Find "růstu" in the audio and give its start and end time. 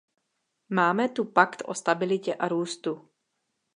2.47-3.09